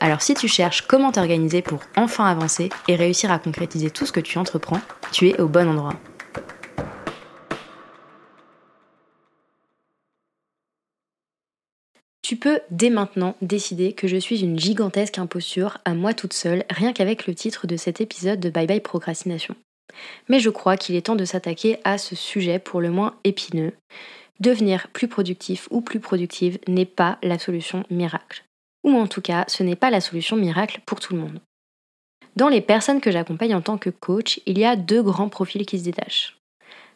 Alors 0.00 0.20
si 0.20 0.34
tu 0.34 0.48
cherches 0.48 0.82
comment 0.82 1.12
t'organiser 1.12 1.62
pour 1.62 1.80
enfin 1.96 2.26
avancer 2.26 2.68
et 2.88 2.96
réussir 2.96 3.30
à 3.32 3.38
concrétiser 3.38 3.90
tout 3.90 4.06
ce 4.06 4.12
que 4.12 4.20
tu 4.20 4.38
entreprends, 4.38 4.80
tu 5.12 5.28
es 5.28 5.40
au 5.40 5.48
bon 5.48 5.68
endroit. 5.68 5.94
Tu 12.22 12.36
peux 12.36 12.60
dès 12.70 12.90
maintenant 12.90 13.36
décider 13.40 13.92
que 13.92 14.08
je 14.08 14.16
suis 14.16 14.40
une 14.40 14.58
gigantesque 14.58 15.18
imposture 15.18 15.78
à 15.84 15.94
moi 15.94 16.12
toute 16.12 16.32
seule, 16.32 16.64
rien 16.70 16.92
qu'avec 16.92 17.28
le 17.28 17.36
titre 17.36 17.68
de 17.68 17.76
cet 17.76 18.00
épisode 18.00 18.40
de 18.40 18.50
Bye 18.50 18.66
Bye 18.66 18.80
Procrastination. 18.80 19.54
Mais 20.28 20.40
je 20.40 20.50
crois 20.50 20.76
qu'il 20.76 20.96
est 20.96 21.06
temps 21.06 21.14
de 21.14 21.24
s'attaquer 21.24 21.78
à 21.84 21.98
ce 21.98 22.16
sujet 22.16 22.58
pour 22.58 22.80
le 22.80 22.90
moins 22.90 23.14
épineux. 23.22 23.74
Devenir 24.40 24.88
plus 24.88 25.08
productif 25.08 25.68
ou 25.70 25.80
plus 25.80 26.00
productive 26.00 26.58
n'est 26.66 26.84
pas 26.84 27.18
la 27.22 27.38
solution 27.38 27.84
miracle 27.90 28.45
ou 28.86 28.96
en 28.96 29.06
tout 29.06 29.20
cas, 29.20 29.44
ce 29.48 29.62
n'est 29.62 29.76
pas 29.76 29.90
la 29.90 30.00
solution 30.00 30.36
miracle 30.36 30.80
pour 30.86 31.00
tout 31.00 31.14
le 31.14 31.20
monde. 31.20 31.40
Dans 32.36 32.48
les 32.48 32.60
personnes 32.60 33.00
que 33.00 33.10
j'accompagne 33.10 33.54
en 33.54 33.60
tant 33.60 33.76
que 33.76 33.90
coach, 33.90 34.40
il 34.46 34.58
y 34.58 34.64
a 34.64 34.76
deux 34.76 35.02
grands 35.02 35.28
profils 35.28 35.66
qui 35.66 35.78
se 35.78 35.84
détachent. 35.84 36.38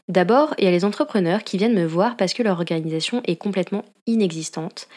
D'abord, 0.08 0.54
il 0.58 0.64
y 0.64 0.68
a 0.68 0.72
les 0.72 0.84
entrepreneurs 0.84 1.44
qui 1.44 1.58
viennent 1.58 1.74
me 1.74 1.86
voir 1.86 2.16
parce 2.16 2.32
que 2.32 2.42
leur 2.42 2.58
organisation 2.58 3.22
est 3.26 3.36
complètement 3.36 3.84
inexistante 4.06 4.88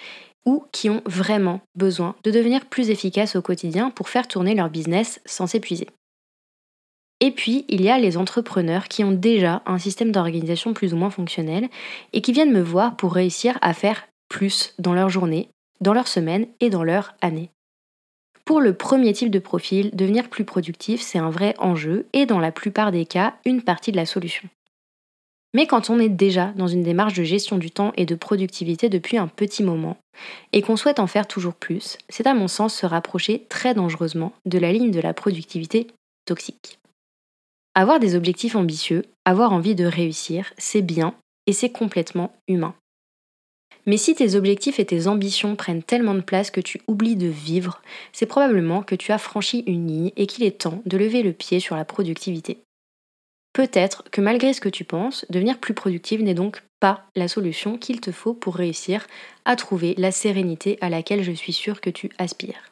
ou 0.46 0.66
qui 0.72 0.90
ont 0.90 1.02
vraiment 1.06 1.62
besoin 1.76 2.16
de 2.24 2.32
devenir 2.32 2.66
plus 2.66 2.90
efficaces 2.90 3.36
au 3.36 3.42
quotidien 3.42 3.90
pour 3.90 4.10
faire 4.10 4.28
tourner 4.28 4.56
leur 4.56 4.70
business 4.70 5.22
sans 5.26 5.48
s'épuiser. 5.48 5.88
Et 7.22 7.32
puis, 7.32 7.64
il 7.70 7.82
y 7.82 7.90
a 7.90 7.98
les 7.98 8.18
entrepreneurs 8.18 8.90
qui 8.90 9.04
ont 9.04 9.12
déjà 9.12 9.62
un 9.66 9.78
système 9.78 10.12
d'organisation 10.12 10.74
plus 10.74 10.94
ou 10.94 10.98
moins 10.98 11.10
fonctionnel 11.10 11.70
et 12.12 12.22
qui 12.22 12.34
viennent 12.34 12.52
me 12.52 12.62
voir 12.62 12.98
pour 12.98 13.14
réussir 13.14 13.58
à 13.62 13.74
faire 13.74 14.08
plus 14.28 14.74
dans 14.80 14.94
leur 14.94 15.10
journée 15.10 15.50
dans 15.84 15.94
leur 15.94 16.08
semaine 16.08 16.48
et 16.60 16.70
dans 16.72 16.84
leur 16.84 17.14
année. 17.22 17.52
Pour 18.46 18.60
le 18.60 18.74
premier 18.74 19.14
type 19.14 19.30
de 19.30 19.40
profil, 19.40 19.92
devenir 19.94 20.30
plus 20.30 20.46
productif, 20.46 21.02
c'est 21.02 21.20
un 21.20 21.30
vrai 21.30 21.54
enjeu 21.60 22.08
et 22.14 22.26
dans 22.26 22.40
la 22.40 22.52
plupart 22.52 22.92
des 22.92 23.06
cas, 23.06 23.36
une 23.46 23.62
partie 23.62 23.92
de 23.92 23.98
la 23.98 24.06
solution. 24.06 24.50
Mais 25.54 25.68
quand 25.68 25.90
on 25.90 26.00
est 26.00 26.10
déjà 26.10 26.48
dans 26.56 26.68
une 26.68 26.82
démarche 26.82 27.14
de 27.14 27.24
gestion 27.24 27.58
du 27.58 27.70
temps 27.70 27.94
et 27.96 28.06
de 28.06 28.16
productivité 28.16 28.90
depuis 28.90 29.18
un 29.18 29.28
petit 29.28 29.62
moment, 29.62 29.98
et 30.52 30.62
qu'on 30.62 30.78
souhaite 30.78 31.00
en 31.00 31.08
faire 31.08 31.28
toujours 31.28 31.54
plus, 31.54 31.98
c'est 32.10 32.28
à 32.28 32.34
mon 32.34 32.48
sens 32.48 32.74
se 32.74 32.86
rapprocher 32.86 33.46
très 33.50 33.74
dangereusement 33.74 34.34
de 34.46 34.58
la 34.58 34.72
ligne 34.72 34.92
de 34.92 35.00
la 35.00 35.14
productivité 35.14 35.88
toxique. 36.26 36.80
Avoir 37.76 38.00
des 38.00 38.16
objectifs 38.16 38.56
ambitieux, 38.56 39.04
avoir 39.26 39.52
envie 39.54 39.76
de 39.76 39.86
réussir, 39.86 40.54
c'est 40.58 40.82
bien 40.82 41.14
et 41.46 41.54
c'est 41.54 41.72
complètement 41.72 42.32
humain. 42.48 42.74
Mais 43.86 43.98
si 43.98 44.16
tes 44.16 44.36
objectifs 44.36 44.80
et 44.80 44.86
tes 44.86 45.08
ambitions 45.08 45.56
prennent 45.56 45.84
tellement 45.84 46.16
de 46.16 46.22
place 46.22 46.52
que 46.52 46.62
tu 46.62 46.82
oublies 46.88 47.18
de 47.18 47.28
vivre, 47.28 47.82
c'est 48.14 48.26
probablement 48.26 48.82
que 48.82 48.96
tu 48.96 49.12
as 49.12 49.18
franchi 49.18 49.64
une 49.68 49.88
ligne 49.88 50.12
et 50.16 50.26
qu'il 50.26 50.44
est 50.44 50.62
temps 50.62 50.82
de 50.86 50.98
lever 50.98 51.22
le 51.22 51.34
pied 51.34 51.60
sur 51.60 51.76
la 51.76 51.86
productivité. 51.86 52.60
Peut-être 53.54 54.04
que 54.12 54.22
malgré 54.22 54.54
ce 54.54 54.62
que 54.62 54.70
tu 54.70 54.84
penses, 54.84 55.26
devenir 55.30 55.60
plus 55.60 55.74
productive 55.74 56.24
n'est 56.24 56.34
donc 56.34 56.64
pas 56.80 57.06
la 57.16 57.28
solution 57.28 57.78
qu'il 57.78 58.02
te 58.02 58.12
faut 58.12 58.34
pour 58.34 58.56
réussir 58.56 59.06
à 59.46 59.56
trouver 59.56 59.94
la 59.98 60.12
sérénité 60.12 60.78
à 60.82 60.90
laquelle 60.90 61.24
je 61.24 61.32
suis 61.32 61.54
sûre 61.54 61.80
que 61.80 61.92
tu 61.92 62.10
aspires. 62.18 62.70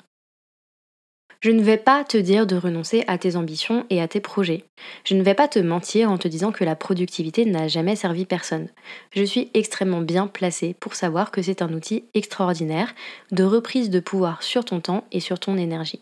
Je 1.41 1.49
ne 1.49 1.63
vais 1.63 1.77
pas 1.77 2.03
te 2.03 2.17
dire 2.17 2.45
de 2.45 2.55
renoncer 2.55 3.03
à 3.07 3.17
tes 3.17 3.35
ambitions 3.35 3.87
et 3.89 3.99
à 3.99 4.07
tes 4.07 4.21
projets. 4.21 4.63
Je 5.03 5.15
ne 5.15 5.23
vais 5.23 5.33
pas 5.33 5.47
te 5.47 5.57
mentir 5.57 6.11
en 6.11 6.19
te 6.19 6.27
disant 6.27 6.51
que 6.51 6.63
la 6.63 6.75
productivité 6.75 7.45
n'a 7.45 7.67
jamais 7.67 7.95
servi 7.95 8.25
personne. 8.25 8.69
Je 9.11 9.23
suis 9.23 9.49
extrêmement 9.55 10.01
bien 10.01 10.27
placée 10.27 10.75
pour 10.79 10.93
savoir 10.93 11.31
que 11.31 11.41
c'est 11.41 11.63
un 11.63 11.73
outil 11.73 12.03
extraordinaire 12.13 12.93
de 13.31 13.43
reprise 13.43 13.89
de 13.89 13.99
pouvoir 13.99 14.43
sur 14.43 14.63
ton 14.65 14.81
temps 14.81 15.03
et 15.11 15.19
sur 15.19 15.39
ton 15.39 15.57
énergie. 15.57 16.01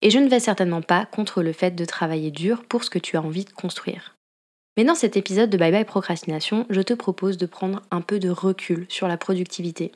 Et 0.00 0.08
je 0.08 0.18
ne 0.18 0.28
vais 0.28 0.40
certainement 0.40 0.80
pas 0.80 1.04
contre 1.04 1.42
le 1.42 1.52
fait 1.52 1.72
de 1.72 1.84
travailler 1.84 2.30
dur 2.30 2.64
pour 2.64 2.82
ce 2.82 2.88
que 2.88 2.98
tu 2.98 3.18
as 3.18 3.22
envie 3.22 3.44
de 3.44 3.52
construire. 3.52 4.14
Mais 4.78 4.84
dans 4.84 4.94
cet 4.94 5.18
épisode 5.18 5.50
de 5.50 5.58
Bye 5.58 5.70
Bye 5.70 5.84
Procrastination, 5.84 6.64
je 6.70 6.80
te 6.80 6.94
propose 6.94 7.36
de 7.36 7.44
prendre 7.44 7.82
un 7.90 8.00
peu 8.00 8.18
de 8.18 8.30
recul 8.30 8.86
sur 8.88 9.06
la 9.06 9.18
productivité 9.18 9.92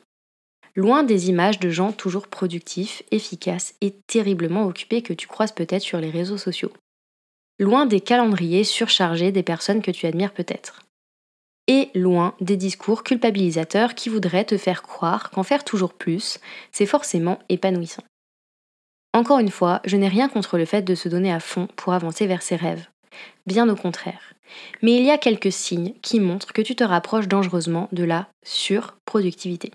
loin 0.77 1.03
des 1.03 1.31
images 1.31 1.59
de 1.59 1.71
gens 1.71 1.91
toujours 1.91 2.29
productifs, 2.29 3.03
efficaces 3.11 3.75
et 3.81 3.93
terriblement 4.07 4.67
occupés 4.67 5.03
que 5.03 5.15
tu 5.15 5.27
croises 5.27 5.53
peut-être 5.53 5.83
sur 5.83 5.99
les 5.99 6.11
réseaux 6.11 6.39
sociaux. 6.39 6.73
Loin 7.59 7.87
des 7.87 8.01
calendriers 8.01 8.65
surchargés 8.65 9.33
des 9.33 9.43
personnes 9.43 9.81
que 9.81 9.91
tu 9.91 10.07
admires 10.07 10.35
peut-être. 10.35 10.83
Et 11.67 11.91
loin 11.95 12.35
des 12.41 12.57
discours 12.57 13.03
culpabilisateurs 13.03 13.95
qui 13.95 14.11
voudraient 14.11 14.45
te 14.45 14.59
faire 14.59 14.83
croire 14.83 15.31
qu'en 15.31 15.43
faire 15.43 15.65
toujours 15.65 15.95
plus, 15.95 16.39
c'est 16.71 16.87
forcément 16.87 17.39
épanouissant. 17.49 18.05
Encore 19.15 19.39
une 19.39 19.51
fois, 19.51 19.81
je 19.85 19.97
n'ai 19.97 20.09
rien 20.09 20.29
contre 20.29 20.59
le 20.59 20.67
fait 20.67 20.83
de 20.83 20.95
se 20.95 21.09
donner 21.09 21.33
à 21.33 21.41
fond 21.41 21.69
pour 21.75 21.95
avancer 21.95 22.27
vers 22.27 22.43
ses 22.43 22.57
rêves. 22.57 22.87
Bien 23.47 23.69
au 23.69 23.75
contraire. 23.75 24.35
Mais 24.83 24.95
il 24.97 25.05
y 25.05 25.11
a 25.11 25.19
quelques 25.19 25.51
signes 25.51 25.95
qui 26.03 26.21
montrent 26.21 26.53
que 26.53 26.63
tu 26.63 26.77
te 26.77 26.85
rapproches 26.85 27.27
dangereusement 27.27 27.89
de 27.93 28.05
la 28.05 28.29
surproductivité. 28.45 29.73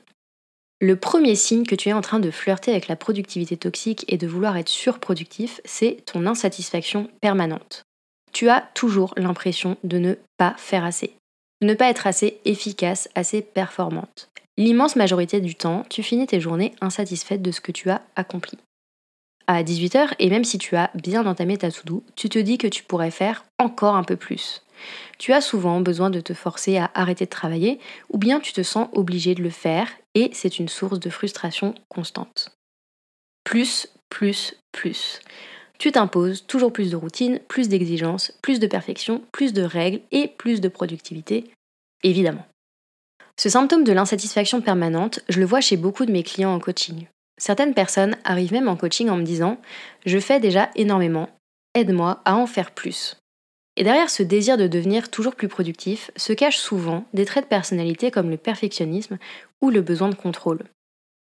Le 0.84 0.96
premier 0.96 1.36
signe 1.36 1.64
que 1.64 1.76
tu 1.76 1.90
es 1.90 1.94
en 1.94 2.02
train 2.02 2.20
de 2.20 2.32
flirter 2.32 2.72
avec 2.72 2.88
la 2.88 2.96
productivité 2.96 3.56
toxique 3.56 4.04
et 4.08 4.18
de 4.18 4.26
vouloir 4.26 4.58
être 4.58 4.68
surproductif, 4.68 5.62
c'est 5.64 5.98
ton 6.08 6.26
insatisfaction 6.26 7.08
permanente. 7.22 7.84
Tu 8.32 8.50
as 8.50 8.62
toujours 8.74 9.14
l'impression 9.16 9.78
de 9.84 10.00
ne 10.00 10.16
pas 10.38 10.56
faire 10.58 10.84
assez, 10.84 11.16
de 11.62 11.68
ne 11.68 11.76
pas 11.76 11.88
être 11.88 12.08
assez 12.08 12.40
efficace, 12.46 13.10
assez 13.14 13.44
performante. 13.44 14.30
L'immense 14.58 14.96
majorité 14.96 15.40
du 15.40 15.54
temps, 15.54 15.86
tu 15.88 16.02
finis 16.02 16.26
tes 16.26 16.42
journées 16.42 16.74
insatisfaite 16.82 17.44
de 17.44 17.52
ce 17.52 17.62
que 17.62 17.72
tu 17.72 17.92
as 17.92 18.02
accompli. 18.16 18.58
À 19.46 19.62
18h, 19.62 20.16
et 20.18 20.32
même 20.32 20.44
si 20.44 20.58
tu 20.58 20.76
as 20.76 20.90
bien 20.96 21.28
entamé 21.28 21.58
ta 21.58 21.70
to-do, 21.70 22.04
tu 22.16 22.28
te 22.28 22.40
dis 22.40 22.58
que 22.58 22.68
tu 22.68 22.84
pourrais 22.84 23.12
faire 23.12 23.46
encore 23.60 23.96
un 23.96 24.04
peu 24.04 24.16
plus. 24.16 24.64
Tu 25.20 25.32
as 25.32 25.42
souvent 25.42 25.80
besoin 25.80 26.10
de 26.10 26.22
te 26.22 26.34
forcer 26.34 26.78
à 26.78 26.90
arrêter 26.96 27.26
de 27.26 27.30
travailler, 27.30 27.80
ou 28.10 28.18
bien 28.18 28.40
tu 28.40 28.52
te 28.52 28.64
sens 28.64 28.88
obligé 28.94 29.36
de 29.36 29.44
le 29.44 29.52
faire 29.52 29.88
et 30.16 30.30
c'est 30.34 30.60
une 30.60 30.70
source 30.70 31.00
de 31.00 31.10
frustration 31.10 31.76
constante. 31.90 32.50
Plus, 33.44 33.88
plus, 34.10 34.56
plus. 34.72 35.20
Tu 35.80 35.92
t'imposes 35.92 36.46
toujours 36.46 36.72
plus 36.72 36.92
de 36.92 36.96
routine, 36.96 37.40
plus 37.48 37.68
d'exigences, 37.68 38.34
plus 38.42 38.60
de 38.60 38.68
perfection, 38.68 39.24
plus 39.32 39.54
de 39.54 39.64
règles 39.64 40.02
et 40.12 40.28
plus 40.28 40.62
de 40.62 40.68
productivité, 40.68 41.46
évidemment. 42.04 42.46
Ce 43.38 43.50
symptôme 43.50 43.84
de 43.84 43.92
l'insatisfaction 43.92 44.62
permanente, 44.62 45.22
je 45.30 45.40
le 45.40 45.46
vois 45.46 45.62
chez 45.62 45.78
beaucoup 45.78 46.06
de 46.06 46.12
mes 46.12 46.24
clients 46.24 46.54
en 46.54 46.60
coaching. 46.60 47.08
Certaines 47.40 47.74
personnes 47.74 48.16
arrivent 48.24 48.52
même 48.52 48.68
en 48.68 48.76
coaching 48.76 49.10
en 49.10 49.18
me 49.18 49.24
disant⁇ 49.24 49.54
Je 50.06 50.20
fais 50.20 50.40
déjà 50.40 50.70
énormément, 50.76 51.30
aide-moi 51.74 52.22
à 52.26 52.36
en 52.36 52.46
faire 52.46 52.72
plus⁇ 52.72 53.16
et 53.78 53.84
derrière 53.84 54.10
ce 54.10 54.24
désir 54.24 54.58
de 54.58 54.68
devenir 54.68 55.10
toujours 55.10 55.36
plus 55.36 55.48
productif 55.48 56.12
se 56.16 56.34
cachent 56.34 56.58
souvent 56.58 57.06
des 57.14 57.26
traits 57.26 57.46
de 57.46 57.50
personnalité 57.50 58.12
comme 58.12 58.30
le 58.30 58.38
perfectionnisme 58.38 59.18
ou 59.62 59.70
le 59.70 59.82
besoin 59.82 60.10
de 60.10 60.16
contrôle. 60.16 60.64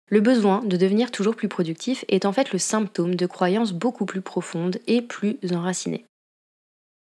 Le 0.09 0.21
besoin 0.21 0.63
de 0.63 0.77
devenir 0.77 1.11
toujours 1.11 1.35
plus 1.35 1.49
productif 1.49 2.05
est 2.09 2.25
en 2.25 2.33
fait 2.33 2.53
le 2.53 2.59
symptôme 2.59 3.17
de 3.17 3.27
croyances 3.27 3.73
beaucoup 3.73 4.07
plus 4.07 4.21
profondes 4.21 4.79
et 4.87 5.03
plus 5.03 5.39
enracinées. 5.53 6.05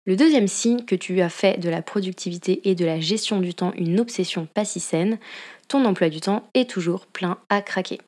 Le 0.06 0.16
deuxième 0.16 0.48
signe 0.48 0.84
que 0.84 0.94
tu 0.94 1.20
as 1.20 1.28
fait 1.28 1.60
de 1.60 1.68
la 1.68 1.82
productivité 1.82 2.68
et 2.70 2.74
de 2.74 2.86
la 2.86 3.00
gestion 3.00 3.40
du 3.40 3.52
temps 3.52 3.72
une 3.76 4.00
obsession 4.00 4.46
pas 4.46 4.64
si 4.64 4.80
saine, 4.80 5.18
ton 5.68 5.84
emploi 5.84 6.08
du 6.08 6.20
temps 6.20 6.48
est 6.54 6.70
toujours 6.70 7.06
plein 7.06 7.38
à 7.48 7.60
craquer. 7.60 8.00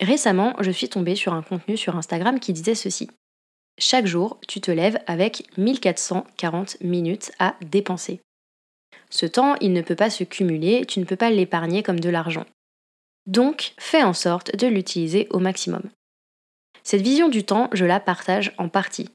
Récemment, 0.00 0.54
je 0.60 0.70
suis 0.70 0.88
tombée 0.88 1.14
sur 1.14 1.34
un 1.34 1.42
contenu 1.42 1.76
sur 1.76 1.96
Instagram 1.96 2.40
qui 2.40 2.52
disait 2.52 2.74
ceci. 2.74 3.08
Chaque 3.78 4.06
jour, 4.06 4.38
tu 4.46 4.60
te 4.60 4.70
lèves 4.70 4.98
avec 5.06 5.48
1440 5.56 6.80
minutes 6.82 7.32
à 7.38 7.56
dépenser. 7.62 8.20
Ce 9.10 9.26
temps, 9.26 9.56
il 9.60 9.72
ne 9.72 9.82
peut 9.82 9.96
pas 9.96 10.10
se 10.10 10.24
cumuler, 10.24 10.84
tu 10.86 11.00
ne 11.00 11.04
peux 11.04 11.16
pas 11.16 11.30
l'épargner 11.30 11.82
comme 11.82 12.00
de 12.00 12.08
l'argent. 12.08 12.46
Donc, 13.26 13.74
fais 13.78 14.02
en 14.02 14.14
sorte 14.14 14.56
de 14.56 14.66
l'utiliser 14.66 15.26
au 15.30 15.38
maximum. 15.38 15.82
Cette 16.82 17.02
vision 17.02 17.28
du 17.28 17.44
temps, 17.44 17.68
je 17.72 17.84
la 17.84 18.00
partage 18.00 18.52
en 18.58 18.68
partie. 18.68 19.08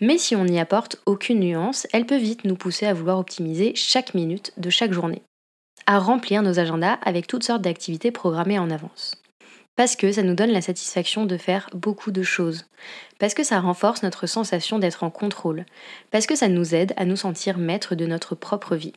Mais 0.00 0.18
si 0.18 0.34
on 0.34 0.44
n'y 0.44 0.58
apporte 0.58 1.00
aucune 1.06 1.40
nuance, 1.40 1.86
elle 1.92 2.06
peut 2.06 2.16
vite 2.16 2.44
nous 2.44 2.56
pousser 2.56 2.86
à 2.86 2.94
vouloir 2.94 3.18
optimiser 3.18 3.74
chaque 3.74 4.14
minute 4.14 4.52
de 4.56 4.70
chaque 4.70 4.92
journée, 4.92 5.22
à 5.86 5.98
remplir 5.98 6.42
nos 6.42 6.58
agendas 6.58 6.98
avec 7.02 7.26
toutes 7.26 7.44
sortes 7.44 7.62
d'activités 7.62 8.10
programmées 8.10 8.58
en 8.58 8.70
avance. 8.70 9.23
Parce 9.76 9.96
que 9.96 10.12
ça 10.12 10.22
nous 10.22 10.34
donne 10.34 10.50
la 10.50 10.62
satisfaction 10.62 11.26
de 11.26 11.36
faire 11.36 11.68
beaucoup 11.72 12.12
de 12.12 12.22
choses. 12.22 12.66
Parce 13.18 13.34
que 13.34 13.42
ça 13.42 13.60
renforce 13.60 14.04
notre 14.04 14.26
sensation 14.26 14.78
d'être 14.78 15.02
en 15.02 15.10
contrôle. 15.10 15.66
Parce 16.12 16.26
que 16.26 16.36
ça 16.36 16.48
nous 16.48 16.74
aide 16.74 16.92
à 16.96 17.04
nous 17.04 17.16
sentir 17.16 17.58
maîtres 17.58 17.96
de 17.96 18.06
notre 18.06 18.36
propre 18.36 18.76
vie. 18.76 18.92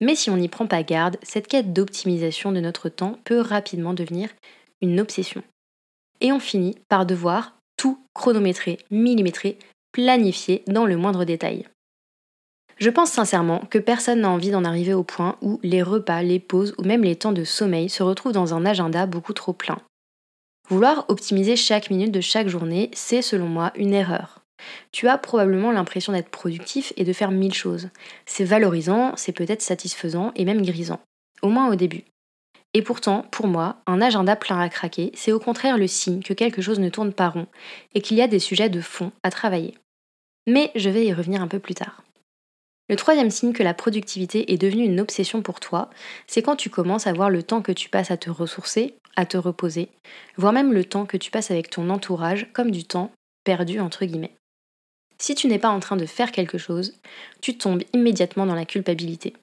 Mais 0.00 0.14
si 0.14 0.30
on 0.30 0.36
n'y 0.36 0.48
prend 0.48 0.66
pas 0.66 0.82
garde, 0.82 1.18
cette 1.22 1.48
quête 1.48 1.72
d'optimisation 1.72 2.52
de 2.52 2.60
notre 2.60 2.88
temps 2.88 3.18
peut 3.24 3.40
rapidement 3.40 3.94
devenir 3.94 4.30
une 4.80 5.00
obsession. 5.00 5.42
Et 6.20 6.32
on 6.32 6.40
finit 6.40 6.76
par 6.88 7.04
devoir 7.04 7.56
tout 7.76 7.98
chronométrer, 8.14 8.78
millimétrer, 8.90 9.58
planifier 9.92 10.62
dans 10.66 10.86
le 10.86 10.96
moindre 10.96 11.24
détail. 11.24 11.66
Je 12.78 12.90
pense 12.90 13.10
sincèrement 13.10 13.60
que 13.70 13.78
personne 13.78 14.20
n'a 14.20 14.30
envie 14.30 14.52
d'en 14.52 14.64
arriver 14.64 14.94
au 14.94 15.02
point 15.02 15.36
où 15.42 15.58
les 15.64 15.82
repas, 15.82 16.22
les 16.22 16.38
pauses 16.38 16.74
ou 16.78 16.84
même 16.84 17.02
les 17.02 17.16
temps 17.16 17.32
de 17.32 17.42
sommeil 17.42 17.88
se 17.88 18.04
retrouvent 18.04 18.32
dans 18.32 18.54
un 18.54 18.64
agenda 18.64 19.06
beaucoup 19.06 19.32
trop 19.32 19.52
plein. 19.52 19.78
Vouloir 20.68 21.06
optimiser 21.08 21.56
chaque 21.56 21.88
minute 21.88 22.12
de 22.12 22.20
chaque 22.20 22.48
journée, 22.48 22.90
c'est 22.92 23.22
selon 23.22 23.46
moi 23.46 23.72
une 23.74 23.94
erreur. 23.94 24.40
Tu 24.92 25.08
as 25.08 25.16
probablement 25.16 25.72
l'impression 25.72 26.12
d'être 26.12 26.28
productif 26.28 26.92
et 26.98 27.04
de 27.04 27.12
faire 27.14 27.30
mille 27.30 27.54
choses. 27.54 27.88
C'est 28.26 28.44
valorisant, 28.44 29.12
c'est 29.16 29.32
peut-être 29.32 29.62
satisfaisant 29.62 30.32
et 30.36 30.44
même 30.44 30.60
grisant. 30.60 31.00
Au 31.40 31.48
moins 31.48 31.70
au 31.70 31.74
début. 31.74 32.04
Et 32.74 32.82
pourtant, 32.82 33.22
pour 33.30 33.46
moi, 33.46 33.76
un 33.86 34.02
agenda 34.02 34.36
plein 34.36 34.60
à 34.60 34.68
craquer, 34.68 35.10
c'est 35.14 35.32
au 35.32 35.38
contraire 35.38 35.78
le 35.78 35.86
signe 35.86 36.22
que 36.22 36.34
quelque 36.34 36.60
chose 36.60 36.80
ne 36.80 36.90
tourne 36.90 37.14
pas 37.14 37.30
rond 37.30 37.46
et 37.94 38.02
qu'il 38.02 38.18
y 38.18 38.22
a 38.22 38.28
des 38.28 38.38
sujets 38.38 38.68
de 38.68 38.82
fond 38.82 39.10
à 39.22 39.30
travailler. 39.30 39.74
Mais 40.46 40.70
je 40.74 40.90
vais 40.90 41.06
y 41.06 41.14
revenir 41.14 41.40
un 41.40 41.48
peu 41.48 41.60
plus 41.60 41.74
tard. 41.74 42.02
Le 42.88 42.96
troisième 42.96 43.30
signe 43.30 43.52
que 43.52 43.62
la 43.62 43.74
productivité 43.74 44.52
est 44.52 44.58
devenue 44.58 44.84
une 44.84 45.00
obsession 45.00 45.42
pour 45.42 45.60
toi, 45.60 45.90
c'est 46.26 46.42
quand 46.42 46.56
tu 46.56 46.70
commences 46.70 47.06
à 47.06 47.12
voir 47.12 47.28
le 47.28 47.42
temps 47.42 47.60
que 47.60 47.72
tu 47.72 47.90
passes 47.90 48.10
à 48.10 48.16
te 48.16 48.30
ressourcer, 48.30 48.94
à 49.16 49.26
te 49.26 49.36
reposer, 49.36 49.88
voire 50.36 50.52
même 50.52 50.72
le 50.72 50.84
temps 50.84 51.04
que 51.04 51.16
tu 51.16 51.30
passes 51.30 51.50
avec 51.50 51.68
ton 51.68 51.90
entourage 51.90 52.48
comme 52.52 52.70
du 52.70 52.84
temps 52.84 53.12
perdu 53.44 53.80
entre 53.80 54.04
guillemets. 54.04 54.34
Si 55.18 55.34
tu 55.34 55.48
n'es 55.48 55.58
pas 55.58 55.68
en 55.68 55.80
train 55.80 55.96
de 55.96 56.06
faire 56.06 56.32
quelque 56.32 56.58
chose, 56.58 56.94
tu 57.40 57.58
tombes 57.58 57.82
immédiatement 57.92 58.46
dans 58.46 58.54
la 58.54 58.64
culpabilité. 58.64 59.34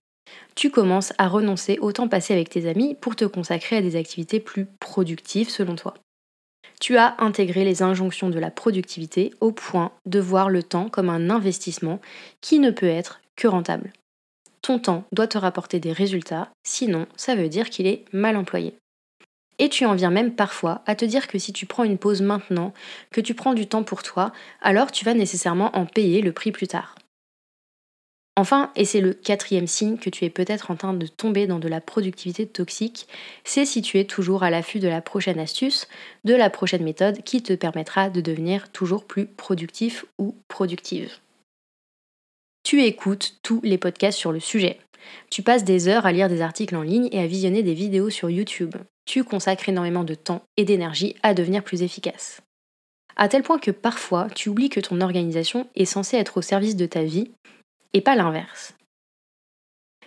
Tu 0.56 0.72
commences 0.72 1.14
à 1.18 1.28
renoncer 1.28 1.78
au 1.80 1.92
temps 1.92 2.08
passé 2.08 2.34
avec 2.34 2.50
tes 2.50 2.68
amis 2.68 2.96
pour 2.96 3.16
te 3.16 3.26
consacrer 3.26 3.78
à 3.78 3.82
des 3.82 3.96
activités 3.96 4.40
plus 4.40 4.66
productives 4.80 5.50
selon 5.50 5.76
toi 5.76 5.94
tu 6.80 6.98
as 6.98 7.16
intégré 7.20 7.64
les 7.64 7.82
injonctions 7.82 8.30
de 8.30 8.40
la 8.40 8.52
productivité 8.52 9.34
au 9.42 9.52
point 9.52 9.92
de 10.06 10.20
voir 10.20 10.50
le 10.50 10.64
temps 10.64 10.90
comme 10.90 11.10
un 11.10 11.30
investissement 11.30 12.00
qui 12.42 12.60
ne 12.60 12.72
peut 12.72 12.88
être 12.88 13.22
que 13.36 13.48
rentable. 13.48 13.94
Ton 14.62 14.80
temps 14.80 15.04
doit 15.12 15.28
te 15.28 15.38
rapporter 15.38 15.80
des 15.80 15.92
résultats, 15.92 16.50
sinon 16.64 17.06
ça 17.16 17.36
veut 17.36 17.50
dire 17.50 17.70
qu'il 17.70 17.88
est 17.88 18.06
mal 18.12 18.36
employé. 18.36 18.76
Et 19.58 19.70
tu 19.70 19.86
en 19.86 19.96
viens 19.96 20.12
même 20.12 20.36
parfois 20.36 20.82
à 20.86 20.96
te 20.96 21.06
dire 21.06 21.28
que 21.28 21.40
si 21.40 21.54
tu 21.54 21.66
prends 21.66 21.84
une 21.84 21.98
pause 21.98 22.22
maintenant, 22.22 22.74
que 23.12 23.22
tu 23.22 23.34
prends 23.34 23.54
du 23.54 23.68
temps 23.68 23.84
pour 23.84 24.04
toi, 24.04 24.34
alors 24.62 24.92
tu 24.92 25.06
vas 25.06 25.14
nécessairement 25.14 25.76
en 25.78 25.86
payer 25.86 26.22
le 26.22 26.34
prix 26.34 26.52
plus 26.52 26.68
tard. 26.68 26.96
Enfin, 28.38 28.72
et 28.76 28.84
c'est 28.84 29.00
le 29.00 29.14
quatrième 29.14 29.68
signe 29.68 29.98
que 29.98 30.10
tu 30.10 30.26
es 30.26 30.30
peut-être 30.30 30.70
en 30.70 30.76
train 30.76 30.94
de 30.94 31.08
tomber 31.08 31.48
dans 31.48 31.60
de 31.60 31.70
la 31.70 31.80
productivité 31.80 32.46
toxique, 32.46 33.08
c'est 33.46 33.66
si 33.66 33.82
tu 33.82 33.98
es 33.98 34.04
toujours 34.04 34.44
à 34.44 34.50
l'affût 34.50 34.80
de 34.80 34.90
la 34.90 35.02
prochaine 35.02 35.40
astuce, 35.40 35.88
de 36.26 36.34
la 36.34 36.50
prochaine 36.50 36.84
méthode 36.84 37.24
qui 37.24 37.42
te 37.42 37.54
permettra 37.54 38.10
de 38.10 38.20
devenir 38.20 38.70
toujours 38.74 39.06
plus 39.06 39.26
productif 39.26 40.06
ou 40.18 40.36
productive. 40.50 41.14
Tu 42.64 42.84
écoutes 42.84 43.38
tous 43.42 43.62
les 43.64 43.78
podcasts 43.78 44.20
sur 44.20 44.34
le 44.34 44.42
sujet. 44.42 44.80
Tu 45.30 45.42
passes 45.42 45.64
des 45.64 45.88
heures 45.88 46.06
à 46.06 46.12
lire 46.12 46.30
des 46.30 46.42
articles 46.42 46.76
en 46.76 46.82
ligne 46.82 47.08
et 47.12 47.20
à 47.20 47.28
visionner 47.28 47.64
des 47.64 47.76
vidéos 47.76 48.10
sur 48.10 48.30
YouTube. 48.30 48.76
Tu 49.06 49.24
consacres 49.24 49.70
énormément 49.70 50.04
de 50.04 50.16
temps 50.16 50.42
et 50.58 50.66
d'énergie 50.66 51.16
à 51.24 51.34
devenir 51.34 51.64
plus 51.64 51.84
efficace. 51.84 52.42
À 53.16 53.30
tel 53.30 53.44
point 53.44 53.60
que 53.60 53.72
parfois, 53.72 54.28
tu 54.36 54.50
oublies 54.50 54.70
que 54.70 54.80
ton 54.82 55.00
organisation 55.00 55.68
est 55.76 55.86
censée 55.86 56.18
être 56.18 56.38
au 56.38 56.42
service 56.42 56.76
de 56.76 56.86
ta 56.86 57.04
vie 57.04 57.32
et 57.96 58.02
pas 58.02 58.16
l'inverse. 58.16 58.76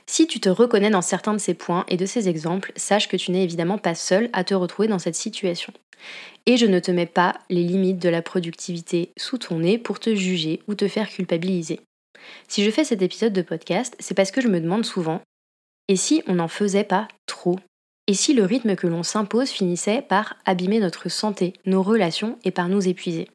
Si 0.07 0.27
tu 0.27 0.41
te 0.41 0.49
reconnais 0.49 0.91
dans 0.91 1.03
certains 1.03 1.33
de 1.33 1.39
ces 1.39 1.55
points 1.55 1.85
et 1.89 1.97
de 1.97 2.07
ces 2.07 2.29
exemples, 2.29 2.73
sache 2.77 3.09
que 3.09 3.17
tu 3.17 3.31
n'es 3.31 3.43
évidemment 3.43 3.79
pas 3.79 3.95
seul 3.95 4.31
à 4.33 4.45
te 4.45 4.55
retrouver 4.55 4.89
dans 4.89 4.99
cette 4.99 5.15
situation. 5.15 5.73
Et 6.47 6.57
je 6.57 6.67
ne 6.67 6.79
te 6.81 6.91
mets 6.91 7.07
pas 7.07 7.35
les 7.51 7.63
limites 7.63 7.99
de 7.99 8.09
la 8.09 8.23
productivité 8.23 9.11
sous 9.19 9.39
ton 9.39 9.61
nez 9.61 9.79
pour 9.79 10.01
te 10.01 10.15
juger 10.15 10.63
ou 10.69 10.75
te 10.75 10.87
faire 10.87 11.09
culpabiliser. 11.09 11.81
Si 12.47 12.63
je 12.63 12.71
fais 12.71 12.85
cet 12.85 13.03
épisode 13.03 13.33
de 13.33 13.43
podcast, 13.43 13.97
c'est 13.99 14.15
parce 14.15 14.31
que 14.31 14.41
je 14.41 14.49
me 14.49 14.61
demande 14.61 14.85
souvent, 14.85 15.23
et 15.89 15.97
si 15.97 16.23
on 16.27 16.35
n'en 16.35 16.49
faisait 16.49 16.85
pas 16.85 17.09
trop? 17.27 17.59
Et 18.07 18.15
si 18.15 18.35
le 18.35 18.45
rythme 18.45 18.77
que 18.77 18.87
l'on 18.87 19.03
s'impose 19.03 19.51
finissait 19.51 20.03
par 20.03 20.37
abîmer 20.45 20.81
notre 20.81 21.09
santé, 21.09 21.55
nos 21.65 21.83
relations 21.83 22.39
et 22.45 22.51
par 22.51 22.69
nous 22.69 22.87
épuiser? 22.87 23.29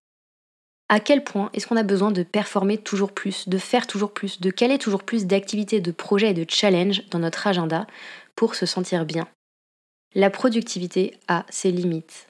À 0.89 0.99
quel 0.99 1.23
point 1.23 1.49
est-ce 1.53 1.67
qu'on 1.67 1.77
a 1.77 1.83
besoin 1.83 2.11
de 2.11 2.23
performer 2.23 2.77
toujours 2.77 3.11
plus, 3.11 3.47
de 3.49 3.57
faire 3.57 3.87
toujours 3.87 4.13
plus, 4.13 4.39
de 4.39 4.51
caler 4.51 4.77
toujours 4.77 5.03
plus 5.03 5.25
d'activités, 5.25 5.81
de 5.81 5.91
projets 5.91 6.31
et 6.31 6.33
de 6.33 6.45
challenges 6.49 7.03
dans 7.09 7.19
notre 7.19 7.47
agenda 7.47 7.87
pour 8.35 8.55
se 8.55 8.65
sentir 8.65 9.05
bien? 9.05 9.27
La 10.15 10.29
productivité 10.29 11.17
a 11.27 11.45
ses 11.49 11.71
limites. 11.71 12.27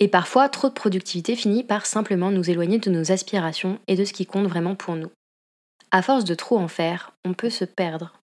Et 0.00 0.08
parfois, 0.08 0.48
trop 0.48 0.68
de 0.68 0.74
productivité 0.74 1.36
finit 1.36 1.62
par 1.62 1.86
simplement 1.86 2.32
nous 2.32 2.50
éloigner 2.50 2.78
de 2.78 2.90
nos 2.90 3.12
aspirations 3.12 3.78
et 3.86 3.94
de 3.94 4.04
ce 4.04 4.12
qui 4.12 4.26
compte 4.26 4.48
vraiment 4.48 4.74
pour 4.74 4.96
nous. 4.96 5.10
À 5.92 6.02
force 6.02 6.24
de 6.24 6.34
trop 6.34 6.58
en 6.58 6.66
faire, 6.66 7.12
on 7.24 7.34
peut 7.34 7.50
se 7.50 7.64
perdre. 7.64 8.18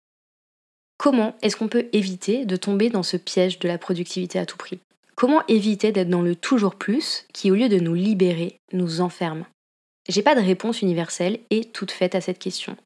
Comment 0.98 1.36
est-ce 1.42 1.58
qu'on 1.58 1.68
peut 1.68 1.90
éviter 1.92 2.46
de 2.46 2.56
tomber 2.56 2.90
dans 2.90 3.04
ce 3.04 3.18
piège 3.18 3.60
de 3.60 3.68
la 3.68 3.78
productivité 3.78 4.40
à 4.40 4.46
tout 4.46 4.58
prix? 4.58 4.80
Comment 5.18 5.42
éviter 5.48 5.92
d'être 5.92 6.12
dans 6.12 6.22
le 6.22 6.36
toujours 6.36 6.76
plus 6.76 7.26
qui, 7.34 7.50
au 7.50 7.56
lieu 7.56 7.70
de 7.70 7.80
nous 7.80 7.96
libérer, 7.96 8.60
nous 8.72 9.02
enferme? 9.02 9.46
J'ai 10.08 10.22
pas 10.22 10.36
de 10.36 10.46
réponse 10.46 10.84
universelle 10.84 11.40
et 11.50 11.66
toute 11.66 11.90
faite 11.90 12.14
à 12.14 12.22
cette 12.22 12.38
question. 12.38 12.78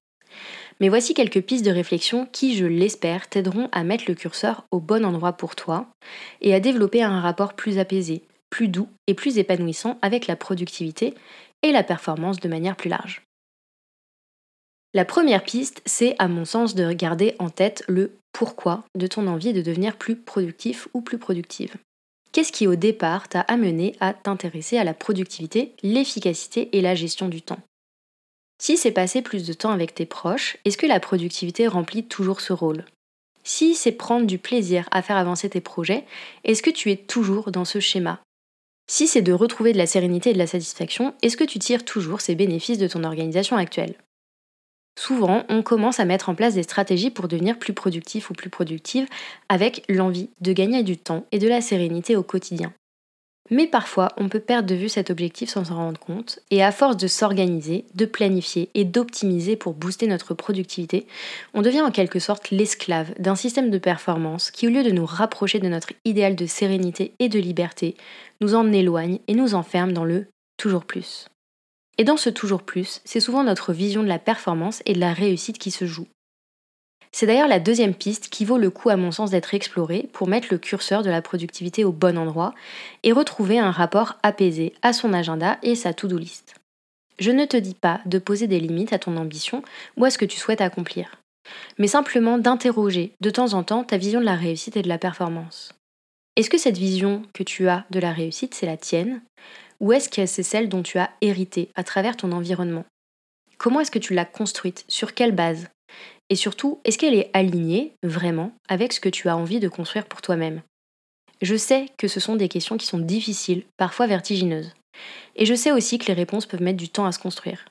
Mais 0.80 0.88
voici 0.88 1.13
quelques 1.13 1.42
pistes 1.42 1.66
de 1.66 1.72
réflexion 1.72 2.25
qui, 2.31 2.56
je 2.56 2.66
l'espère, 2.66 3.28
t'aideront 3.28 3.68
à 3.74 3.83
mettre 3.83 4.06
le 4.07 4.16
curseur 4.16 4.63
au 4.72 4.80
bon 4.80 5.04
endroit 5.04 5.33
pour 5.33 5.57
toi 5.57 5.88
et 6.39 6.54
à 6.54 6.62
développer 6.62 7.04
un 7.04 7.19
rapport 7.19 7.54
plus 7.54 7.80
apaisé, 7.80 8.24
plus 8.50 8.69
doux 8.69 8.88
et 9.07 9.13
plus 9.13 9.38
épanouissant 9.38 10.00
avec 10.01 10.27
la 10.27 10.38
productivité 10.38 11.13
et 11.63 11.74
la 11.74 11.84
performance 11.84 12.39
de 12.39 12.48
manière 12.48 12.77
plus 12.77 12.89
large. 12.89 13.24
La 14.94 15.04
première 15.04 15.44
piste, 15.44 15.81
c'est 15.86 16.16
à 16.18 16.30
mon 16.30 16.45
sens 16.45 16.75
de 16.75 16.94
garder 16.94 17.36
en 17.39 17.50
tête 17.50 17.84
le 17.89 18.13
pourquoi 18.31 18.86
de 18.95 19.07
ton 19.07 19.27
envie 19.27 19.51
de 19.51 19.62
devenir 19.62 19.98
plus 19.98 20.16
productif 20.16 20.88
ou 20.94 21.01
plus 21.01 21.18
productive. 21.18 21.75
Qu'est-ce 22.31 22.54
qui 22.54 22.66
au 22.66 22.75
départ 22.75 23.28
t'a 23.28 23.42
amené 23.42 23.95
à 24.00 24.13
t'intéresser 24.13 24.78
à 24.78 24.86
la 24.86 24.94
productivité, 24.94 25.74
l'efficacité 25.83 26.69
et 26.72 26.81
la 26.81 26.95
gestion 26.95 27.28
du 27.28 27.42
temps? 27.42 27.60
Si 28.57 28.78
c'est 28.78 28.92
passer 28.92 29.22
plus 29.22 29.46
de 29.46 29.51
temps 29.51 29.72
avec 29.72 29.94
tes 29.94 30.06
proches, 30.06 30.56
est-ce 30.63 30.77
que 30.77 30.86
la 30.86 31.01
productivité 31.01 31.67
remplit 31.67 32.06
toujours 32.06 32.39
ce 32.39 32.53
rôle? 32.53 32.86
Si 33.44 33.75
c'est 33.75 33.91
prendre 33.91 34.27
du 34.27 34.38
plaisir 34.38 34.88
à 34.91 35.01
faire 35.01 35.17
avancer 35.17 35.50
tes 35.50 35.62
projets, 35.62 36.06
est-ce 36.46 36.62
que 36.62 36.70
tu 36.70 36.89
es 36.91 36.96
toujours 36.96 37.51
dans 37.51 37.65
ce 37.65 37.79
schéma? 37.79 38.22
Si 38.88 39.08
c'est 39.08 39.22
de 39.22 39.34
retrouver 39.34 39.74
de 39.74 39.77
la 39.77 39.88
sérénité 39.88 40.29
et 40.29 40.34
de 40.34 40.38
la 40.38 40.48
satisfaction, 40.48 41.13
est-ce 41.22 41.38
que 41.38 41.44
tu 41.44 41.60
tires 41.60 41.84
toujours 41.84 42.22
ces 42.22 42.36
bénéfices 42.36 42.77
de 42.77 42.88
ton 42.88 43.03
organisation 43.03 43.58
actuelle? 43.58 43.96
Souvent, 45.00 45.43
on 45.50 45.63
commence 45.63 46.00
à 46.00 46.05
mettre 46.05 46.29
en 46.29 46.36
place 46.36 46.55
des 46.55 46.63
stratégies 46.63 47.12
pour 47.12 47.27
devenir 47.27 47.57
plus 47.57 47.74
productif 47.74 48.29
ou 48.29 48.33
plus 48.33 48.50
productive 48.50 49.07
avec 49.50 49.83
l'envie 49.89 50.29
de 50.41 50.53
gagner 50.53 50.83
du 50.83 50.98
temps 50.98 51.25
et 51.31 51.39
de 51.39 51.48
la 51.48 51.62
sérénité 51.62 52.15
au 52.15 52.24
quotidien. 52.24 52.74
Mais 53.50 53.67
parfois, 53.67 54.10
on 54.15 54.29
peut 54.29 54.39
perdre 54.39 54.69
de 54.69 54.75
vue 54.75 54.88
cet 54.88 55.10
objectif 55.10 55.50
sans 55.50 55.65
s'en 55.65 55.75
rendre 55.75 56.00
compte, 56.00 56.39
et 56.51 56.63
à 56.63 56.71
force 56.71 56.95
de 56.95 57.07
s'organiser, 57.07 57.86
de 57.93 58.05
planifier 58.05 58.69
et 58.75 58.86
d'optimiser 58.86 59.57
pour 59.57 59.74
booster 59.74 60.07
notre 60.07 60.33
productivité, 60.33 61.05
on 61.53 61.62
devient 61.62 61.81
en 61.81 61.91
quelque 61.91 62.19
sorte 62.19 62.51
l'esclave 62.51 63.13
d'un 63.19 63.36
système 63.36 63.69
de 63.69 63.77
performance 63.77 64.51
qui, 64.51 64.67
au 64.67 64.69
lieu 64.69 64.83
de 64.83 64.91
nous 64.91 65.05
rapprocher 65.05 65.60
de 65.60 65.67
notre 65.67 65.91
idéal 66.05 66.36
de 66.38 66.45
sérénité 66.45 67.13
et 67.19 67.27
de 67.27 67.39
liberté, 67.39 67.98
nous 68.39 68.55
en 68.55 68.71
éloigne 68.71 69.19
et 69.27 69.33
nous 69.33 69.53
enferme 69.53 69.91
dans 69.91 70.05
le 70.05 70.27
toujours 70.57 70.86
plus. 70.86 71.25
Et 72.01 72.03
dans 72.03 72.17
ce 72.17 72.31
toujours 72.31 72.63
plus, 72.63 73.00
c'est 73.05 73.20
souvent 73.20 73.43
notre 73.43 73.74
vision 73.74 74.01
de 74.01 74.08
la 74.08 74.17
performance 74.17 74.81
et 74.88 74.93
de 74.93 75.00
la 75.00 75.13
réussite 75.13 75.60
qui 75.60 75.70
se 75.70 75.86
joue. 75.86 76.08
C'est 77.12 77.27
d'ailleurs 77.27 77.48
la 77.48 77.60
deuxième 77.60 77.93
piste 77.93 78.29
qui 78.29 78.43
vaut 78.43 78.58
le 78.58 78.72
coup 78.72 78.89
à 78.89 78.96
mon 78.96 79.12
sens 79.12 79.29
d'être 79.29 79.53
explorée 79.53 80.10
pour 80.12 80.27
mettre 80.27 80.48
le 80.50 80.58
curseur 80.58 81.03
de 81.03 81.12
la 81.12 81.22
productivité 81.22 81.86
au 81.86 81.91
bon 81.91 82.17
endroit 82.17 82.55
et 83.03 83.12
retrouver 83.12 83.60
un 83.60 83.70
rapport 83.70 84.15
apaisé 84.24 84.74
à 84.81 84.93
son 84.93 85.13
agenda 85.13 85.60
et 85.62 85.75
sa 85.75 85.93
to-do 85.93 86.17
list. 86.17 86.55
Je 87.20 87.29
ne 87.29 87.46
te 87.46 87.55
dis 87.55 87.75
pas 87.75 88.01
de 88.08 88.17
poser 88.17 88.48
des 88.48 88.60
limites 88.60 88.93
à 88.93 88.98
ton 88.98 89.15
ambition 89.15 89.62
ou 89.96 90.03
à 90.03 90.10
ce 90.10 90.17
que 90.17 90.25
tu 90.25 90.39
souhaites 90.39 90.62
accomplir, 90.62 91.20
mais 91.77 91.86
simplement 91.86 92.39
d'interroger 92.39 93.12
de 93.22 93.29
temps 93.29 93.53
en 93.53 93.62
temps 93.62 93.84
ta 93.84 93.98
vision 93.98 94.22
de 94.22 94.25
la 94.25 94.36
réussite 94.36 94.75
et 94.75 94.81
de 94.81 94.89
la 94.89 94.98
performance. 94.98 95.72
Est-ce 96.36 96.50
que 96.50 96.58
cette 96.58 96.79
vision 96.79 97.22
que 97.34 97.43
tu 97.43 97.67
as 97.67 97.86
de 97.91 98.00
la 98.00 98.12
réussite, 98.12 98.55
c'est 98.55 98.65
la 98.65 98.77
tienne? 98.77 99.22
Ou 99.82 99.92
est-ce 99.92 100.08
que 100.08 100.26
c'est 100.26 100.44
celle 100.44 100.70
dont 100.70 100.84
tu 100.84 101.00
as 101.00 101.12
hérité 101.20 101.70
à 101.76 101.84
travers 101.84 102.16
ton 102.16 102.32
environnement? 102.32 102.86
Comment 103.58 103.82
est-ce 103.82 103.92
que 103.92 104.00
tu 104.00 104.14
l'as 104.14 104.26
construite? 104.26 104.86
Sur 104.88 105.14
quelle 105.14 105.34
base? 105.34 105.68
Et 106.30 106.36
surtout, 106.36 106.80
est-ce 106.86 106.98
qu'elle 106.98 107.16
est 107.16 107.32
alignée 107.34 107.92
vraiment 108.04 108.54
avec 108.70 108.94
ce 108.94 109.02
que 109.02 109.10
tu 109.10 109.28
as 109.28 109.36
envie 109.36 109.60
de 109.60 109.68
construire 109.68 110.06
pour 110.06 110.22
toi-même? 110.22 110.62
Je 111.42 111.56
sais 111.56 111.88
que 111.98 112.08
ce 112.08 112.20
sont 112.20 112.36
des 112.36 112.48
questions 112.48 112.78
qui 112.78 112.86
sont 112.86 113.00
difficiles, 113.00 113.64
parfois 113.76 114.06
vertigineuses. 114.08 114.72
Et 115.36 115.46
je 115.46 115.56
sais 115.56 115.72
aussi 115.72 115.98
que 115.98 116.06
les 116.06 116.14
réponses 116.14 116.46
peuvent 116.46 116.62
mettre 116.62 116.78
du 116.78 116.90
temps 116.90 117.06
à 117.06 117.12
se 117.12 117.20
construire. 117.20 117.66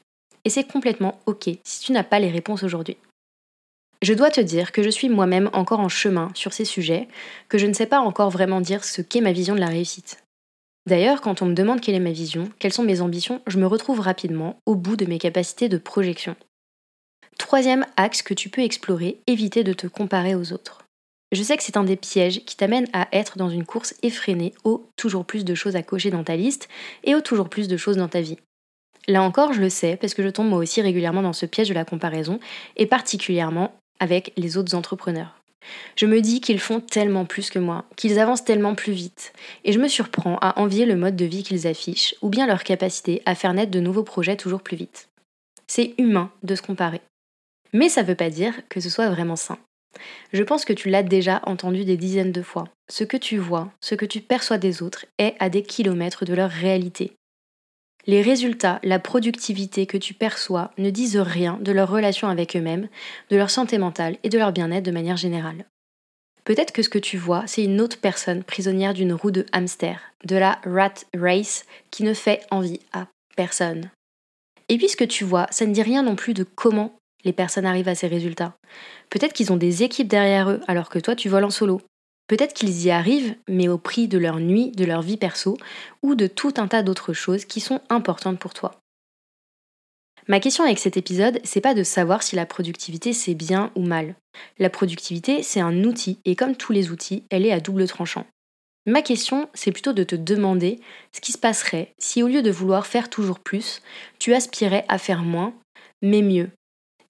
Et 0.44 0.50
c'est 0.50 0.64
complètement 0.64 1.18
OK 1.26 1.48
si 1.64 1.80
tu 1.80 1.92
n'as 1.92 2.04
pas 2.04 2.18
les 2.18 2.30
réponses 2.30 2.64
aujourd'hui. 2.64 2.96
Je 4.02 4.14
dois 4.14 4.30
te 4.30 4.40
dire 4.40 4.72
que 4.72 4.82
je 4.82 4.90
suis 4.90 5.08
moi-même 5.08 5.50
encore 5.52 5.80
en 5.80 5.88
chemin 5.88 6.30
sur 6.34 6.52
ces 6.52 6.64
sujets, 6.64 7.06
que 7.48 7.58
je 7.58 7.66
ne 7.66 7.72
sais 7.72 7.86
pas 7.86 8.00
encore 8.00 8.30
vraiment 8.30 8.60
dire 8.60 8.82
ce 8.82 9.02
qu'est 9.02 9.20
ma 9.20 9.32
vision 9.32 9.54
de 9.54 9.60
la 9.60 9.66
réussite. 9.66 10.22
D'ailleurs, 10.90 11.20
quand 11.20 11.40
on 11.40 11.46
me 11.46 11.54
demande 11.54 11.80
quelle 11.80 11.94
est 11.94 12.00
ma 12.00 12.10
vision, 12.10 12.50
quelles 12.58 12.72
sont 12.72 12.82
mes 12.82 13.00
ambitions, 13.00 13.42
je 13.46 13.60
me 13.60 13.66
retrouve 13.68 14.00
rapidement 14.00 14.58
au 14.66 14.74
bout 14.74 14.96
de 14.96 15.06
mes 15.06 15.20
capacités 15.20 15.68
de 15.68 15.78
projection. 15.78 16.34
Troisième 17.38 17.86
axe 17.96 18.22
que 18.22 18.34
tu 18.34 18.48
peux 18.48 18.62
explorer, 18.62 19.20
éviter 19.28 19.62
de 19.62 19.72
te 19.72 19.86
comparer 19.86 20.34
aux 20.34 20.52
autres. 20.52 20.82
Je 21.30 21.44
sais 21.44 21.56
que 21.56 21.62
c'est 21.62 21.76
un 21.76 21.84
des 21.84 21.94
pièges 21.94 22.44
qui 22.44 22.56
t'amène 22.56 22.88
à 22.92 23.06
être 23.12 23.38
dans 23.38 23.50
une 23.50 23.64
course 23.64 23.94
effrénée 24.02 24.52
au 24.64 24.84
toujours 24.96 25.24
plus 25.24 25.44
de 25.44 25.54
choses 25.54 25.76
à 25.76 25.84
cocher 25.84 26.10
dans 26.10 26.24
ta 26.24 26.34
liste 26.34 26.68
et 27.04 27.14
au 27.14 27.20
toujours 27.20 27.48
plus 27.48 27.68
de 27.68 27.76
choses 27.76 27.96
dans 27.96 28.08
ta 28.08 28.20
vie. 28.20 28.38
Là 29.06 29.22
encore, 29.22 29.52
je 29.52 29.60
le 29.60 29.70
sais 29.70 29.96
parce 29.96 30.12
que 30.12 30.24
je 30.24 30.28
tombe 30.28 30.48
moi 30.48 30.58
aussi 30.58 30.82
régulièrement 30.82 31.22
dans 31.22 31.32
ce 31.32 31.46
piège 31.46 31.68
de 31.68 31.74
la 31.74 31.84
comparaison 31.84 32.40
et 32.76 32.86
particulièrement 32.86 33.76
avec 34.00 34.32
les 34.36 34.56
autres 34.56 34.74
entrepreneurs. 34.74 35.39
Je 35.96 36.06
me 36.06 36.20
dis 36.20 36.40
qu'ils 36.40 36.60
font 36.60 36.80
tellement 36.80 37.24
plus 37.24 37.50
que 37.50 37.58
moi, 37.58 37.84
qu'ils 37.96 38.18
avancent 38.18 38.44
tellement 38.44 38.74
plus 38.74 38.92
vite, 38.92 39.32
et 39.64 39.72
je 39.72 39.78
me 39.78 39.88
surprends 39.88 40.38
à 40.40 40.58
envier 40.60 40.86
le 40.86 40.96
mode 40.96 41.16
de 41.16 41.24
vie 41.24 41.42
qu'ils 41.42 41.66
affichent, 41.66 42.14
ou 42.22 42.28
bien 42.28 42.46
leur 42.46 42.64
capacité 42.64 43.22
à 43.26 43.34
faire 43.34 43.52
naître 43.52 43.70
de 43.70 43.80
nouveaux 43.80 44.02
projets 44.02 44.36
toujours 44.36 44.62
plus 44.62 44.76
vite. 44.76 45.08
C'est 45.66 45.94
humain 45.98 46.30
de 46.42 46.54
se 46.54 46.62
comparer. 46.62 47.00
Mais 47.72 47.88
ça 47.88 48.02
ne 48.02 48.06
veut 48.06 48.14
pas 48.14 48.30
dire 48.30 48.54
que 48.68 48.80
ce 48.80 48.90
soit 48.90 49.10
vraiment 49.10 49.36
sain. 49.36 49.58
Je 50.32 50.42
pense 50.42 50.64
que 50.64 50.72
tu 50.72 50.88
l'as 50.88 51.02
déjà 51.02 51.40
entendu 51.44 51.84
des 51.84 51.96
dizaines 51.96 52.32
de 52.32 52.42
fois. 52.42 52.68
Ce 52.88 53.04
que 53.04 53.16
tu 53.16 53.38
vois, 53.38 53.72
ce 53.80 53.94
que 53.94 54.06
tu 54.06 54.20
perçois 54.20 54.58
des 54.58 54.82
autres 54.82 55.06
est 55.18 55.34
à 55.38 55.48
des 55.48 55.62
kilomètres 55.62 56.24
de 56.24 56.34
leur 56.34 56.50
réalité. 56.50 57.12
Les 58.10 58.22
résultats, 58.22 58.80
la 58.82 58.98
productivité 58.98 59.86
que 59.86 59.96
tu 59.96 60.14
perçois 60.14 60.72
ne 60.78 60.90
disent 60.90 61.16
rien 61.16 61.60
de 61.60 61.70
leur 61.70 61.88
relation 61.88 62.26
avec 62.26 62.56
eux-mêmes, 62.56 62.88
de 63.30 63.36
leur 63.36 63.50
santé 63.50 63.78
mentale 63.78 64.16
et 64.24 64.28
de 64.28 64.36
leur 64.36 64.50
bien-être 64.50 64.84
de 64.84 64.90
manière 64.90 65.16
générale. 65.16 65.64
Peut-être 66.42 66.72
que 66.72 66.82
ce 66.82 66.88
que 66.88 66.98
tu 66.98 67.16
vois, 67.16 67.44
c'est 67.46 67.62
une 67.62 67.80
autre 67.80 68.00
personne 68.00 68.42
prisonnière 68.42 68.94
d'une 68.94 69.12
roue 69.12 69.30
de 69.30 69.46
hamster, 69.52 70.00
de 70.24 70.34
la 70.34 70.60
rat 70.64 70.94
race 71.16 71.66
qui 71.92 72.02
ne 72.02 72.12
fait 72.12 72.44
envie 72.50 72.80
à 72.92 73.06
personne. 73.36 73.90
Et 74.68 74.76
puis 74.76 74.88
ce 74.88 74.96
que 74.96 75.04
tu 75.04 75.22
vois, 75.22 75.46
ça 75.52 75.64
ne 75.64 75.72
dit 75.72 75.80
rien 75.80 76.02
non 76.02 76.16
plus 76.16 76.34
de 76.34 76.42
comment 76.42 76.98
les 77.22 77.32
personnes 77.32 77.64
arrivent 77.64 77.86
à 77.86 77.94
ces 77.94 78.08
résultats. 78.08 78.56
Peut-être 79.10 79.34
qu'ils 79.34 79.52
ont 79.52 79.56
des 79.56 79.84
équipes 79.84 80.08
derrière 80.08 80.50
eux 80.50 80.62
alors 80.66 80.88
que 80.88 80.98
toi 80.98 81.14
tu 81.14 81.28
voles 81.28 81.44
en 81.44 81.50
solo. 81.50 81.80
Peut-être 82.30 82.54
qu'ils 82.54 82.84
y 82.84 82.92
arrivent, 82.92 83.34
mais 83.48 83.66
au 83.66 83.76
prix 83.76 84.06
de 84.06 84.16
leur 84.16 84.38
nuit, 84.38 84.70
de 84.70 84.84
leur 84.84 85.02
vie 85.02 85.16
perso, 85.16 85.58
ou 86.04 86.14
de 86.14 86.28
tout 86.28 86.54
un 86.58 86.68
tas 86.68 86.84
d'autres 86.84 87.12
choses 87.12 87.44
qui 87.44 87.58
sont 87.58 87.80
importantes 87.88 88.38
pour 88.38 88.54
toi. 88.54 88.80
Ma 90.28 90.38
question 90.38 90.62
avec 90.62 90.78
cet 90.78 90.96
épisode, 90.96 91.40
c'est 91.42 91.60
pas 91.60 91.74
de 91.74 91.82
savoir 91.82 92.22
si 92.22 92.36
la 92.36 92.46
productivité 92.46 93.12
c'est 93.14 93.34
bien 93.34 93.72
ou 93.74 93.82
mal. 93.82 94.14
La 94.60 94.70
productivité, 94.70 95.42
c'est 95.42 95.58
un 95.58 95.82
outil, 95.82 96.20
et 96.24 96.36
comme 96.36 96.54
tous 96.54 96.72
les 96.72 96.92
outils, 96.92 97.24
elle 97.30 97.44
est 97.44 97.52
à 97.52 97.58
double 97.58 97.88
tranchant. 97.88 98.26
Ma 98.86 99.02
question, 99.02 99.48
c'est 99.52 99.72
plutôt 99.72 99.92
de 99.92 100.04
te 100.04 100.14
demander 100.14 100.78
ce 101.10 101.20
qui 101.20 101.32
se 101.32 101.38
passerait 101.38 101.94
si 101.98 102.22
au 102.22 102.28
lieu 102.28 102.42
de 102.42 102.52
vouloir 102.52 102.86
faire 102.86 103.10
toujours 103.10 103.40
plus, 103.40 103.82
tu 104.20 104.34
aspirais 104.34 104.84
à 104.86 104.98
faire 104.98 105.22
moins, 105.22 105.52
mais 106.00 106.22
mieux, 106.22 106.50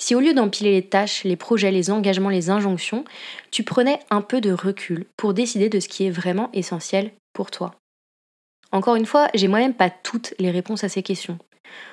si 0.00 0.14
au 0.14 0.20
lieu 0.20 0.34
d'empiler 0.34 0.72
les 0.72 0.82
tâches, 0.82 1.22
les 1.24 1.36
projets, 1.36 1.70
les 1.70 1.90
engagements, 1.90 2.30
les 2.30 2.50
injonctions, 2.50 3.04
tu 3.50 3.62
prenais 3.62 4.00
un 4.08 4.22
peu 4.22 4.40
de 4.40 4.50
recul 4.50 5.06
pour 5.16 5.34
décider 5.34 5.68
de 5.68 5.78
ce 5.78 5.88
qui 5.88 6.06
est 6.06 6.10
vraiment 6.10 6.50
essentiel 6.52 7.12
pour 7.34 7.50
toi. 7.50 7.74
Encore 8.72 8.96
une 8.96 9.06
fois, 9.06 9.28
j'ai 9.34 9.46
moi-même 9.46 9.74
pas 9.74 9.90
toutes 9.90 10.34
les 10.38 10.50
réponses 10.50 10.84
à 10.84 10.88
ces 10.88 11.02
questions. 11.02 11.38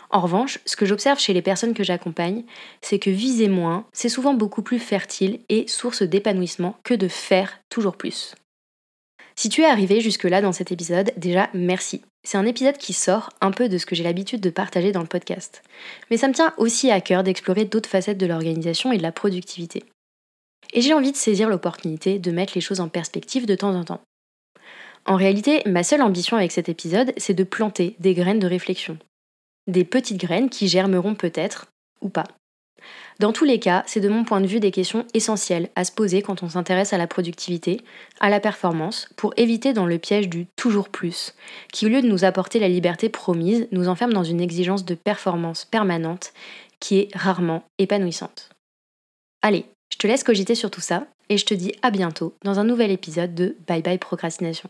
En 0.10 0.22
revanche, 0.22 0.60
ce 0.66 0.78
que 0.78 0.86
j'observe 0.86 1.20
chez 1.20 1.34
les 1.34 1.42
personnes 1.42 1.74
que 1.74 1.84
j'accompagne, 1.84 2.44
c'est 2.82 2.98
que 2.98 3.10
viser 3.10 3.50
moins, 3.50 3.86
c'est 3.92 4.10
souvent 4.10 4.34
beaucoup 4.34 4.62
plus 4.62 4.80
fertile 4.80 5.42
et 5.50 5.68
source 5.68 6.02
d'épanouissement 6.02 6.78
que 6.84 6.94
de 6.94 7.10
faire 7.10 7.60
toujours 7.70 7.98
plus. 7.98 8.36
Si 9.39 9.50
tu 9.50 9.62
es 9.62 9.65
arrivé 9.65 10.01
jusque-là 10.01 10.41
dans 10.41 10.51
cet 10.51 10.72
épisode, 10.72 11.12
déjà 11.15 11.51
merci. 11.53 12.01
C'est 12.24 12.39
un 12.39 12.46
épisode 12.48 12.79
qui 12.79 12.94
sort 12.94 13.29
un 13.39 13.51
peu 13.51 13.70
de 13.70 13.77
ce 13.77 13.86
que 13.86 13.96
j'ai 13.96 14.03
l'habitude 14.03 14.41
de 14.41 14.50
partager 14.50 14.91
dans 14.91 15.01
le 15.01 15.08
podcast. 15.08 15.62
Mais 16.10 16.17
ça 16.17 16.27
me 16.27 16.34
tient 16.34 16.56
aussi 16.58 16.89
à 16.89 17.01
cœur 17.01 17.22
d'explorer 17.22 17.65
d'autres 17.65 17.88
facettes 17.88 18.17
de 18.17 18.25
l'organisation 18.25 18.91
et 18.91 18.98
de 18.98 19.03
la 19.03 19.12
productivité. 19.12 19.84
Et 20.74 20.82
j'ai 20.82 20.96
envie 20.96 21.12
de 21.12 21.17
saisir 21.17 21.50
l'opportunité 21.50 22.17
de 22.17 22.32
mettre 22.32 22.53
les 22.56 22.62
choses 22.62 22.79
en 22.79 22.89
perspective 22.89 23.46
de 23.46 23.53
temps 23.53 23.75
en 23.75 23.84
temps. 23.84 24.01
En 25.06 25.15
réalité, 25.15 25.62
ma 25.67 25.84
seule 25.84 26.01
ambition 26.01 26.36
avec 26.36 26.51
cet 26.51 26.67
épisode, 26.67 27.13
c'est 27.17 27.36
de 27.36 27.44
planter 27.44 27.96
des 28.00 28.15
graines 28.15 28.39
de 28.39 28.48
réflexion. 28.48 28.98
Des 29.67 29.86
petites 29.86 30.20
graines 30.20 30.50
qui 30.50 30.67
germeront 30.67 31.13
peut-être, 31.13 31.67
ou 32.01 32.10
pas. 32.10 32.25
Dans 33.20 33.34
tous 33.34 33.46
les 33.46 33.60
cas, 33.60 33.84
c'est 33.88 34.00
de 34.00 34.10
mon 34.10 34.24
point 34.24 34.41
de 34.41 34.48
vue 34.48 34.60
des 34.60 34.72
questions 34.72 35.06
essentielles 35.13 35.70
à 35.75 35.84
se 35.84 35.91
poser 35.91 36.22
quand 36.22 36.44
on 36.44 36.50
s'intéresse 36.50 36.94
à 36.94 36.98
la 36.98 37.08
productivité, 37.08 37.82
à 38.20 38.29
la 38.29 38.39
performance, 38.39 39.10
pour 39.15 39.34
éviter 39.38 39.74
dans 39.74 39.86
le 39.86 39.98
piège 39.98 40.29
du 40.29 40.46
toujours 40.56 40.89
plus, 40.89 41.34
qui 41.72 41.86
au 41.86 41.89
lieu 41.89 42.01
de 42.01 42.08
nous 42.08 42.25
apporter 42.25 42.60
la 42.60 42.70
liberté 42.70 43.10
promise, 43.10 43.67
nous 43.72 43.88
enferme 43.88 44.13
dans 44.13 44.24
une 44.24 44.41
exigence 44.41 44.86
de 44.86 44.96
performance 44.96 45.65
permanente 45.65 46.32
qui 46.79 47.00
est 47.00 47.15
rarement 47.15 47.63
épanouissante. 47.79 48.50
Allez, 49.41 49.65
je 49.91 49.98
te 49.98 50.08
laisse 50.08 50.24
cogiter 50.24 50.56
sur 50.56 50.70
tout 50.70 50.82
ça 50.82 51.08
et 51.29 51.38
je 51.38 51.46
te 51.46 51.53
dis 51.53 51.74
à 51.82 51.91
bientôt 51.91 52.36
dans 52.44 52.60
un 52.60 52.63
nouvel 52.63 52.91
épisode 52.91 53.34
de 53.34 53.56
Bye 53.67 53.82
Bye 53.82 53.98
Procrastination. 53.98 54.70